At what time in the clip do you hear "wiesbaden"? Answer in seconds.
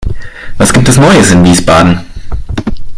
1.43-1.99